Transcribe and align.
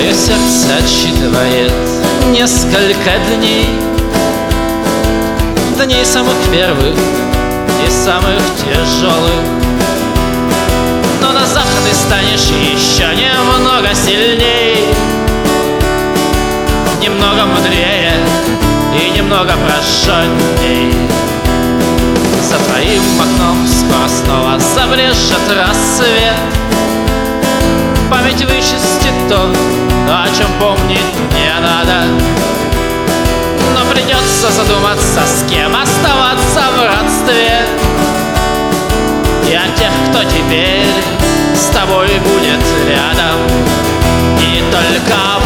Твое 0.00 0.14
сердце 0.14 0.78
отсчитывает 0.78 1.72
несколько 2.32 3.18
дней. 3.36 3.68
Дней 5.76 6.06
самых 6.06 6.36
первых 6.50 6.96
и 7.86 7.90
самых 7.90 8.40
тяжелых. 8.56 9.44
Но 11.20 11.32
на 11.32 11.44
завтра 11.44 11.76
ты 11.86 11.94
станешь 11.94 12.48
еще 12.48 13.08
немного 13.14 13.94
сильней. 13.94 14.86
Немного 17.02 17.44
мудрее 17.44 18.14
и 18.98 19.10
немного 19.10 19.52
прощенней 19.66 20.94
За 22.42 22.56
твоим 22.56 23.02
окном 23.20 23.66
скоро 23.68 24.08
снова 24.08 24.58
забрежет 24.58 25.46
рассвет. 25.54 26.60
Память 28.10 28.42
вычистит 28.44 29.28
то, 29.28 29.52
о 30.12 30.26
чем 30.26 30.48
помнить 30.58 31.14
не 31.34 31.60
надо. 31.60 32.04
Но 33.74 33.92
придется 33.92 34.50
задуматься, 34.50 35.20
с 35.24 35.48
кем 35.48 35.74
оставаться 35.76 36.62
в 36.76 36.84
родстве. 36.84 37.64
И 39.48 39.54
о 39.54 39.66
тех, 39.78 39.92
кто 40.10 40.24
теперь 40.24 40.86
с 41.54 41.66
тобой 41.74 42.08
будет 42.18 42.60
рядом. 42.88 43.38
И 44.40 44.62
только 44.72 45.39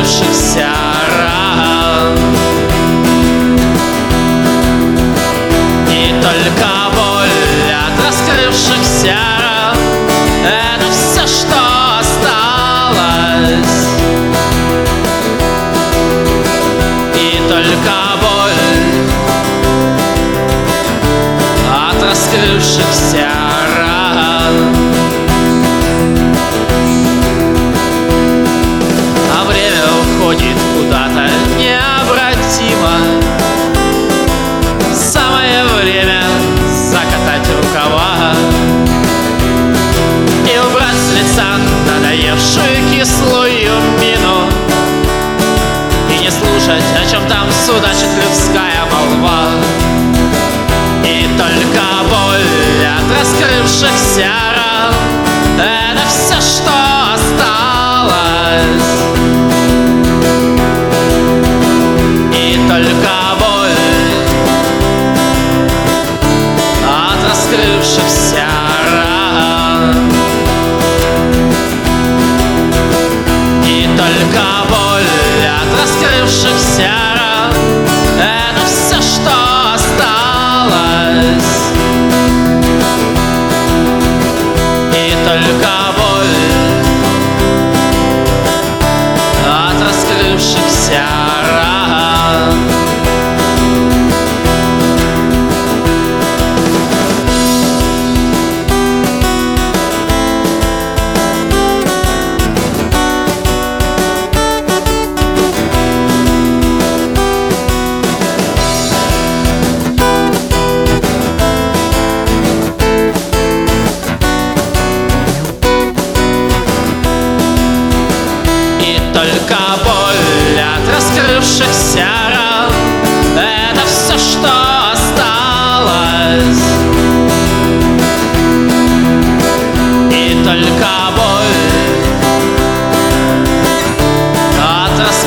раскрывшихся 0.00 0.89
Слушать, 46.70 46.84
о 46.96 47.10
чем 47.10 47.26
там 47.28 47.50
судачит 47.50 48.08
людская 48.16 48.84
молва 48.92 49.48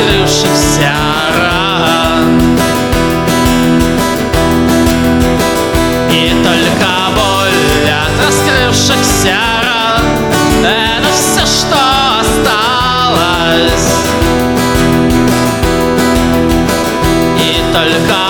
раскрывшихся 0.00 0.92
ран. 1.36 2.40
И 6.10 6.30
только 6.42 6.90
боль 7.14 7.90
от 7.90 8.14
раскрывшихся 8.26 9.36
ран 9.62 10.04
Это 10.64 11.08
все, 11.12 11.44
что 11.46 11.80
осталось. 12.20 13.90
И 17.38 17.62
только 17.72 18.29